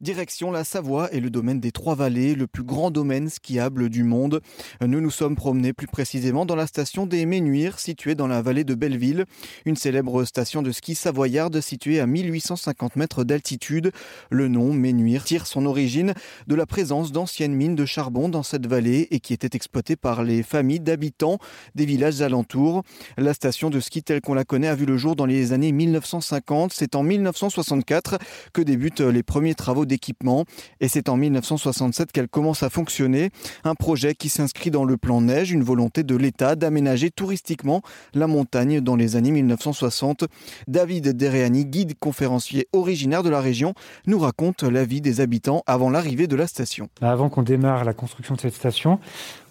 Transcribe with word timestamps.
Direction 0.00 0.50
la 0.50 0.64
Savoie 0.64 1.08
et 1.14 1.20
le 1.20 1.30
domaine 1.30 1.60
des 1.60 1.70
Trois-Vallées, 1.70 2.34
le 2.34 2.48
plus 2.48 2.64
grand 2.64 2.90
domaine 2.90 3.28
skiable 3.28 3.88
du 3.88 4.02
monde. 4.02 4.40
Nous 4.84 5.00
nous 5.00 5.10
sommes 5.10 5.36
promenés 5.36 5.72
plus 5.72 5.86
précisément 5.86 6.44
dans 6.44 6.56
la 6.56 6.66
station 6.66 7.06
des 7.06 7.24
Ménuires, 7.26 7.78
située 7.78 8.16
dans 8.16 8.26
la 8.26 8.42
vallée 8.42 8.64
de 8.64 8.74
Belleville, 8.74 9.24
une 9.64 9.76
célèbre 9.76 10.24
station 10.24 10.62
de 10.62 10.72
ski 10.72 10.96
savoyarde 10.96 11.60
située 11.60 12.00
à 12.00 12.06
1850 12.06 12.96
mètres 12.96 13.22
d'altitude. 13.22 13.92
Le 14.30 14.48
nom 14.48 14.74
Ménuires 14.74 15.22
tire 15.22 15.46
son 15.46 15.64
origine 15.64 16.12
de 16.48 16.54
la 16.56 16.66
présence 16.66 17.12
d'anciennes 17.12 17.54
mines 17.54 17.76
de 17.76 17.86
charbon 17.86 18.28
dans 18.28 18.42
cette 18.42 18.66
vallée 18.66 19.06
et 19.12 19.20
qui 19.20 19.32
étaient 19.32 19.56
exploitées 19.56 19.96
par 19.96 20.24
les 20.24 20.42
familles 20.42 20.80
d'habitants 20.80 21.38
des 21.76 21.86
villages 21.86 22.20
alentours. 22.20 22.82
La 23.16 23.32
station 23.32 23.70
de 23.70 23.78
ski 23.78 24.02
telle 24.02 24.20
qu'on 24.20 24.34
la 24.34 24.44
connaît 24.44 24.68
a 24.68 24.74
vu 24.74 24.86
le 24.86 24.96
jour 24.96 25.14
dans 25.14 25.26
les 25.26 25.52
années 25.52 25.72
1950. 25.72 26.72
C'est 26.72 26.96
en 26.96 27.04
1964 27.04 28.18
que 28.52 28.60
débutent 28.60 29.00
les 29.00 29.22
premiers 29.22 29.54
travaux 29.54 29.83
équipement 29.92 30.44
et 30.80 30.88
c'est 30.88 31.08
en 31.08 31.16
1967 31.16 32.12
qu'elle 32.12 32.28
commence 32.28 32.62
à 32.62 32.70
fonctionner. 32.70 33.30
Un 33.64 33.74
projet 33.74 34.14
qui 34.14 34.28
s'inscrit 34.28 34.70
dans 34.70 34.84
le 34.84 34.96
plan 34.96 35.20
neige, 35.20 35.52
une 35.52 35.62
volonté 35.62 36.02
de 36.02 36.16
l'État 36.16 36.56
d'aménager 36.56 37.10
touristiquement 37.10 37.82
la 38.14 38.26
montagne 38.26 38.80
dans 38.80 38.96
les 38.96 39.16
années 39.16 39.30
1960. 39.30 40.24
David 40.68 41.16
Dereani, 41.16 41.66
guide 41.66 41.98
conférencier 41.98 42.68
originaire 42.72 43.22
de 43.22 43.30
la 43.30 43.40
région, 43.40 43.74
nous 44.06 44.18
raconte 44.18 44.62
la 44.62 44.84
vie 44.84 45.00
des 45.00 45.20
habitants 45.20 45.62
avant 45.66 45.90
l'arrivée 45.90 46.26
de 46.26 46.36
la 46.36 46.46
station. 46.46 46.88
Avant 47.00 47.28
qu'on 47.28 47.42
démarre 47.42 47.84
la 47.84 47.94
construction 47.94 48.34
de 48.34 48.40
cette 48.40 48.54
station, 48.54 48.98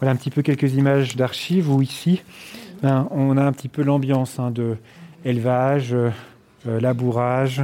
voilà 0.00 0.12
un 0.12 0.16
petit 0.16 0.30
peu 0.30 0.42
quelques 0.42 0.74
images 0.74 1.16
d'archives 1.16 1.70
où 1.70 1.82
ici, 1.82 2.22
ben, 2.82 3.08
on 3.10 3.36
a 3.36 3.42
un 3.42 3.52
petit 3.52 3.68
peu 3.68 3.82
l'ambiance 3.82 4.38
hein, 4.38 4.50
de 4.50 4.76
élevage, 5.24 5.94
euh, 5.94 6.10
labourage, 6.80 7.62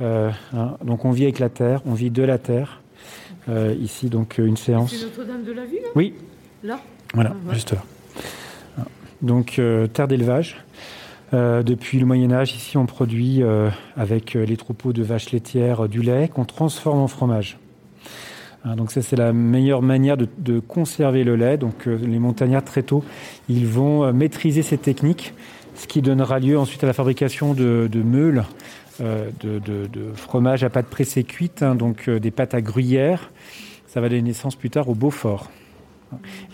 euh, 0.00 0.30
hein, 0.54 0.76
donc 0.84 1.04
on 1.04 1.10
vit 1.10 1.24
avec 1.24 1.38
la 1.38 1.48
terre, 1.48 1.80
on 1.86 1.94
vit 1.94 2.10
de 2.10 2.22
la 2.22 2.38
terre. 2.38 2.80
Euh, 3.48 3.74
ici, 3.80 4.08
donc 4.08 4.38
une 4.38 4.56
séance. 4.56 4.92
C'est 4.94 5.04
Notre-Dame 5.04 5.44
de 5.44 5.52
la 5.52 5.64
Ville 5.64 5.78
Oui. 5.94 6.14
Là? 6.64 6.80
Voilà, 7.14 7.30
Ah, 7.34 7.48
ouais. 7.48 7.54
juste 7.54 7.72
là. 7.72 7.82
Donc 9.22 9.58
euh, 9.58 9.86
terre 9.86 10.08
d'élevage. 10.08 10.56
Euh, 11.34 11.62
depuis 11.62 11.98
le 11.98 12.06
Moyen 12.06 12.30
Âge, 12.32 12.54
ici, 12.54 12.76
on 12.76 12.86
produit 12.86 13.42
euh, 13.42 13.68
avec 13.96 14.36
euh, 14.36 14.44
les 14.44 14.56
troupeaux 14.56 14.92
de 14.92 15.02
vaches 15.02 15.32
laitières 15.32 15.84
euh, 15.84 15.88
du 15.88 16.00
lait 16.02 16.28
qu'on 16.32 16.44
transforme 16.44 16.98
en 17.00 17.08
fromage. 17.08 17.58
Hein, 18.64 18.76
donc 18.76 18.92
ça, 18.92 19.02
c'est 19.02 19.16
la 19.16 19.32
meilleure 19.32 19.82
manière 19.82 20.16
de, 20.16 20.28
de 20.38 20.60
conserver 20.60 21.24
le 21.24 21.34
lait. 21.34 21.56
Donc 21.56 21.88
euh, 21.88 21.96
les 22.00 22.18
montagnards 22.20 22.64
très 22.64 22.82
tôt, 22.84 23.02
ils 23.48 23.66
vont 23.66 24.04
euh, 24.04 24.12
maîtriser 24.12 24.62
ces 24.62 24.78
techniques, 24.78 25.34
ce 25.74 25.86
qui 25.88 26.00
donnera 26.00 26.38
lieu 26.38 26.58
ensuite 26.58 26.84
à 26.84 26.86
la 26.86 26.92
fabrication 26.92 27.54
de, 27.54 27.88
de 27.90 28.02
meules, 28.02 28.38
euh, 28.38 28.42
de, 29.00 29.58
de- 29.58 30.12
fromage 30.14 30.64
à 30.64 30.70
pâte 30.70 30.86
pressée 30.86 31.24
cuite, 31.24 31.62
hein, 31.62 31.74
donc 31.74 32.08
euh, 32.08 32.18
des 32.18 32.30
pâtes 32.30 32.54
à 32.54 32.60
gruyère. 32.60 33.30
Ça 33.86 34.00
va 34.00 34.08
donner 34.08 34.22
naissance 34.22 34.56
plus 34.56 34.70
tard 34.70 34.88
au 34.88 34.94
Beaufort. 34.94 35.50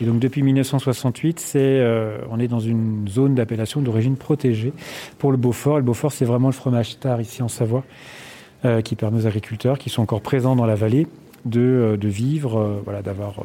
Et 0.01 0.05
donc 0.05 0.19
depuis 0.19 0.43
1968, 0.43 1.39
c'est, 1.41 1.59
euh, 1.61 2.19
on 2.31 2.41
est 2.41 2.48
dans 2.48 2.61
une 2.61 3.07
zone 3.09 3.35
d'appellation 3.35 3.81
d'origine 3.81 4.17
protégée 4.17 4.73
pour 5.19 5.31
le 5.31 5.37
Beaufort. 5.37 5.77
Et 5.77 5.81
le 5.81 5.85
Beaufort, 5.85 6.13
c'est 6.13 6.25
vraiment 6.25 6.48
le 6.48 6.55
fromage 6.55 6.93
star 6.93 7.20
ici 7.20 7.43
en 7.43 7.48
Savoie, 7.48 7.85
euh, 8.65 8.81
qui 8.81 8.97
permet 8.97 9.23
aux 9.23 9.27
agriculteurs 9.27 9.79
qui 9.79 9.91
sont 9.91 10.03
encore 10.03 10.20
présents 10.23 10.57
dans 10.57 10.67
la 10.67 10.75
vallée 10.75 11.07
de, 11.45 11.61
euh, 11.61 11.97
de 11.97 12.09
vivre, 12.09 12.59
euh, 12.59 12.81
voilà, 12.85 13.03
d'avoir 13.03 13.45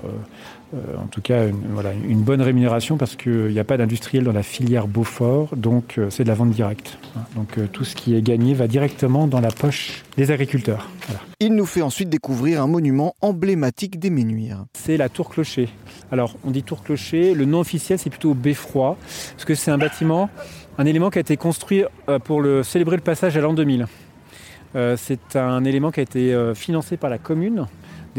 euh, 0.73 0.77
en 0.97 1.07
tout 1.07 1.21
cas 1.21 1.47
une, 1.47 1.61
voilà, 1.73 1.91
une 1.93 2.21
bonne 2.21 2.41
rémunération 2.41 2.97
parce 2.97 3.15
qu'il 3.15 3.47
n'y 3.47 3.59
a 3.59 3.63
pas 3.63 3.77
d'industriel 3.77 4.23
dans 4.23 4.33
la 4.33 4.43
filière 4.43 4.87
Beaufort, 4.87 5.55
donc 5.55 5.99
c'est 6.09 6.23
de 6.23 6.27
la 6.27 6.35
vente 6.35 6.51
directe. 6.51 6.97
hein. 7.15 7.21
Donc 7.35 7.57
tout 7.71 7.85
ce 7.85 7.95
qui 7.95 8.15
est 8.15 8.21
gagné 8.21 8.53
va 8.53 8.67
directement 8.67 9.27
dans 9.27 9.39
la 9.39 9.51
poche 9.51 10.03
des 10.17 10.31
agriculteurs. 10.31 10.89
Voilà. 11.07 11.21
Il 11.39 11.55
nous 11.55 11.65
fait 11.65 11.81
ensuite 11.81 12.09
découvrir 12.09 12.61
un 12.61 12.67
monument 12.67 13.15
emblématique 13.21 13.99
des 13.99 14.09
Ménuires. 14.09 14.65
C'est 14.73 14.97
la 14.97 15.07
tour 15.07 15.29
clocher. 15.29 15.69
Alors, 16.11 16.35
on 16.43 16.51
dit 16.51 16.63
tour 16.63 16.83
clocher, 16.83 17.33
le 17.33 17.45
nom 17.45 17.59
officiel 17.59 17.97
c'est 17.97 18.09
plutôt 18.09 18.33
beffroi, 18.33 18.97
parce 19.33 19.45
que 19.45 19.55
c'est 19.55 19.71
un 19.71 19.77
bâtiment, 19.77 20.29
un 20.77 20.85
élément 20.85 21.09
qui 21.09 21.19
a 21.19 21.21
été 21.21 21.37
construit 21.37 21.83
pour 22.25 22.41
le, 22.41 22.63
célébrer 22.63 22.97
le 22.97 23.03
passage 23.03 23.37
à 23.37 23.41
l'an 23.41 23.53
2000. 23.53 23.85
Euh, 24.75 24.95
c'est 24.97 25.35
un 25.35 25.63
élément 25.63 25.91
qui 25.91 25.99
a 25.99 26.03
été 26.03 26.33
euh, 26.33 26.53
financé 26.53 26.97
par 26.97 27.09
la 27.09 27.17
commune 27.17 27.67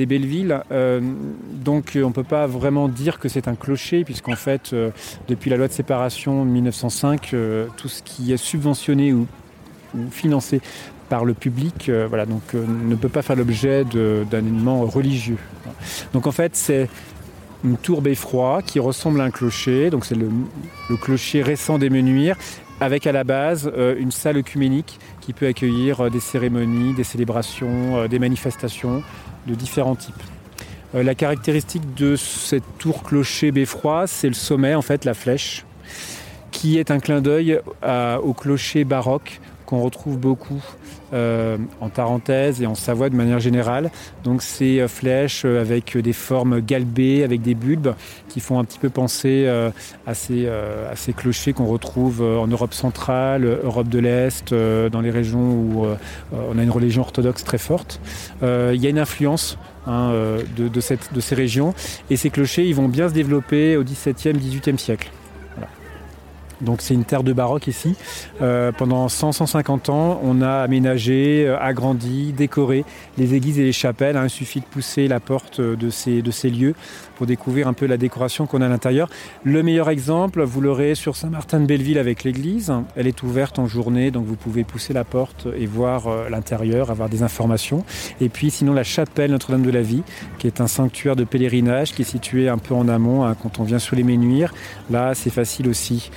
des 0.06 0.46
euh, 0.70 1.00
donc 1.52 1.92
on 1.96 2.08
ne 2.08 2.12
peut 2.12 2.22
pas 2.22 2.46
vraiment 2.46 2.88
dire 2.88 3.18
que 3.18 3.28
c'est 3.28 3.48
un 3.48 3.54
clocher, 3.54 4.04
puisqu'en 4.04 4.36
fait, 4.36 4.72
euh, 4.72 4.90
depuis 5.26 5.50
la 5.50 5.56
loi 5.56 5.68
de 5.68 5.72
séparation 5.72 6.44
de 6.44 6.50
1905, 6.50 7.30
euh, 7.34 7.66
tout 7.76 7.88
ce 7.88 8.02
qui 8.02 8.32
est 8.32 8.36
subventionné 8.36 9.12
ou, 9.12 9.26
ou 9.96 10.10
financé 10.10 10.60
par 11.08 11.24
le 11.24 11.32
public, 11.32 11.90
voilà, 12.08 12.26
donc 12.26 12.52
ne 12.52 12.94
peut 12.94 13.08
pas 13.08 13.22
faire 13.22 13.34
l'objet 13.34 13.82
d'un 13.84 14.40
élément 14.40 14.82
religieux. 14.82 15.38
Donc 16.12 16.26
en 16.26 16.32
fait, 16.32 16.54
c'est 16.54 16.90
une 17.64 17.76
tour 17.76 18.02
beffroi 18.02 18.62
qui 18.62 18.78
ressemble 18.78 19.20
à 19.20 19.24
un 19.24 19.30
clocher. 19.30 19.90
Donc 19.90 20.04
c'est 20.04 20.14
le, 20.14 20.28
clocher 21.00 21.42
récent 21.42 21.78
des 21.78 21.90
Menuires, 21.90 22.36
avec 22.80 23.06
à 23.06 23.12
la 23.12 23.24
base 23.24 23.70
euh, 23.76 23.96
une 23.98 24.12
salle 24.12 24.36
œcuménique 24.38 24.98
qui 25.20 25.32
peut 25.32 25.46
accueillir 25.46 26.00
euh, 26.00 26.10
des 26.10 26.20
cérémonies, 26.20 26.94
des 26.94 27.04
célébrations, 27.04 27.98
euh, 27.98 28.08
des 28.08 28.18
manifestations 28.18 29.02
de 29.46 29.54
différents 29.54 29.96
types. 29.96 30.14
La 30.94 31.14
caractéristique 31.14 31.94
de 31.96 32.16
cette 32.16 32.64
tour 32.78 33.02
clocher 33.02 33.52
beffroi, 33.52 34.06
c'est 34.06 34.28
le 34.28 34.34
sommet, 34.34 34.74
en 34.74 34.80
fait, 34.80 35.04
la 35.04 35.12
flèche, 35.12 35.66
qui 36.50 36.78
est 36.78 36.90
un 36.90 36.98
clin 36.98 37.20
d'œil 37.20 37.60
au 38.22 38.32
clocher 38.32 38.84
baroque 38.84 39.38
qu'on 39.66 39.82
retrouve 39.82 40.16
beaucoup 40.16 40.62
euh, 41.14 41.56
en 41.80 41.88
Tarentaise 41.88 42.60
et 42.60 42.66
en 42.66 42.74
Savoie 42.74 43.08
de 43.08 43.16
manière 43.16 43.40
générale. 43.40 43.90
Donc 44.24 44.42
ces 44.42 44.80
euh, 44.80 44.88
flèches 44.88 45.42
euh, 45.46 45.60
avec 45.60 45.96
des 45.96 46.12
formes 46.12 46.60
galbées, 46.60 47.24
avec 47.24 47.40
des 47.40 47.54
bulbes, 47.54 47.94
qui 48.28 48.40
font 48.40 48.58
un 48.58 48.64
petit 48.64 48.78
peu 48.78 48.90
penser 48.90 49.48
à, 50.06 50.14
ces, 50.14 51.12
clochers 51.16 51.54
qu'on 51.54 51.66
retrouve 51.66 52.20
en 52.20 52.46
Europe 52.46 52.74
centrale, 52.74 53.44
Europe 53.64 53.88
de 53.88 53.98
l'Est, 53.98 54.52
dans 54.52 55.00
les 55.00 55.10
régions 55.10 55.40
où 55.40 55.86
on 56.32 56.58
a 56.58 56.62
une 56.62 56.70
religion 56.70 57.02
orthodoxe 57.02 57.42
très 57.42 57.58
forte. 57.58 58.00
Il 58.42 58.76
y 58.76 58.86
a 58.86 58.90
une 58.90 58.98
influence 58.98 59.58
hein, 59.86 60.12
de, 60.56 60.68
de 60.68 61.20
ces 61.20 61.34
régions 61.34 61.74
et 62.10 62.16
ces 62.16 62.28
clochers 62.28 62.66
ils 62.66 62.74
vont 62.74 62.88
bien 62.88 63.08
se 63.08 63.14
développer 63.14 63.76
au 63.76 63.82
XVIIe, 63.82 64.34
XVIIIe 64.34 64.78
siècle. 64.78 65.10
Donc 66.60 66.82
c'est 66.82 66.94
une 66.94 67.04
terre 67.04 67.22
de 67.22 67.32
baroque 67.32 67.66
ici. 67.66 67.94
Euh, 68.42 68.72
pendant 68.72 69.06
100-150 69.06 69.90
ans, 69.90 70.20
on 70.22 70.42
a 70.42 70.60
aménagé, 70.60 71.44
euh, 71.46 71.58
agrandi, 71.58 72.32
décoré 72.32 72.84
les 73.16 73.34
églises 73.34 73.58
et 73.58 73.64
les 73.64 73.72
chapelles. 73.72 74.16
hein. 74.16 74.24
Il 74.24 74.30
suffit 74.30 74.60
de 74.60 74.64
pousser 74.64 75.08
la 75.08 75.20
porte 75.20 75.60
de 75.60 75.90
ces, 75.90 76.50
lieux 76.50 76.74
pour 77.16 77.26
découvrir 77.26 77.68
un 77.68 77.72
peu 77.72 77.86
la 77.86 77.96
décoration 77.96 78.46
qu'on 78.46 78.60
a 78.62 78.66
à 78.66 78.68
l'intérieur. 78.68 79.08
Le 79.44 79.62
meilleur 79.62 79.90
exemple, 79.90 80.42
vous 80.42 80.60
l'aurez 80.60 80.94
sur 80.94 81.16
Saint-Martin-de-Belleville 81.16 81.98
avec 81.98 82.24
l'église. 82.24 82.72
Elle 82.96 83.06
est 83.06 83.22
ouverte 83.22 83.58
en 83.58 83.66
journée, 83.66 84.10
donc 84.10 84.26
vous 84.26 84.36
pouvez 84.36 84.64
pousser 84.64 84.92
la 84.92 85.04
porte 85.04 85.48
et 85.56 85.66
voir 85.66 86.06
euh, 86.06 86.28
l'intérieur, 86.28 86.90
avoir 86.90 87.08
des 87.08 87.22
informations. 87.22 87.84
Et 88.20 88.28
puis 88.28 88.50
sinon 88.50 88.72
la 88.72 88.84
chapelle 88.84 89.30
Notre-Dame 89.30 89.62
de 89.62 89.70
la 89.70 89.82
Vie, 89.82 90.02
qui 90.38 90.46
est 90.46 90.60
un 90.60 90.66
sanctuaire 90.66 91.16
de 91.16 91.24
pèlerinage 91.24 91.92
qui 91.92 92.02
est 92.02 92.04
situé 92.04 92.48
un 92.48 92.58
peu 92.58 92.74
en 92.74 92.88
amont 92.88 93.24
hein, 93.24 93.36
quand 93.40 93.60
on 93.60 93.64
vient 93.64 93.78
sur 93.78 93.96
les 93.96 94.02
Ménuires. 94.02 94.54
Là, 94.90 95.14
c'est 95.14 95.30
facile 95.30 95.68
aussi 95.68 96.10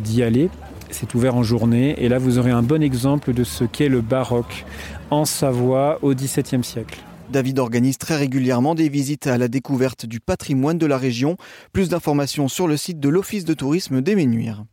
d'y 0.00 0.22
aller. 0.22 0.50
C'est 0.90 1.14
ouvert 1.14 1.36
en 1.36 1.42
journée 1.42 1.94
et 2.02 2.08
là 2.08 2.18
vous 2.18 2.38
aurez 2.38 2.50
un 2.50 2.62
bon 2.62 2.82
exemple 2.82 3.32
de 3.32 3.44
ce 3.44 3.64
qu'est 3.64 3.88
le 3.88 4.00
baroque 4.00 4.64
en 5.10 5.24
Savoie 5.24 5.98
au 6.02 6.14
XVIIe 6.14 6.64
siècle. 6.64 7.00
David 7.30 7.58
organise 7.58 7.98
très 7.98 8.16
régulièrement 8.16 8.74
des 8.74 8.88
visites 8.88 9.26
à 9.26 9.36
la 9.36 9.48
découverte 9.48 10.06
du 10.06 10.20
patrimoine 10.20 10.78
de 10.78 10.86
la 10.86 10.96
région. 10.96 11.36
Plus 11.72 11.88
d'informations 11.88 12.48
sur 12.48 12.66
le 12.66 12.76
site 12.76 13.00
de 13.00 13.08
l'Office 13.08 13.44
de 13.44 13.54
tourisme 13.54 14.00
des 14.00 14.14
Ménuires. 14.14 14.64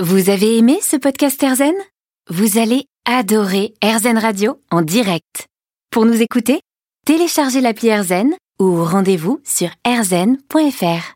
Vous 0.00 0.30
avez 0.30 0.58
aimé 0.58 0.78
ce 0.82 0.96
podcast 0.96 1.40
Airzen? 1.42 1.74
Vous 2.28 2.58
allez 2.58 2.86
adorer 3.04 3.74
Airzen 3.82 4.18
Radio 4.18 4.58
en 4.70 4.82
direct. 4.82 5.46
Pour 5.90 6.06
nous 6.06 6.22
écouter, 6.22 6.60
téléchargez 7.06 7.60
l'appli 7.60 7.88
Airzen 7.88 8.30
ou 8.60 8.84
rendez-vous 8.84 9.40
sur 9.44 9.68
airzen.fr. 9.84 11.10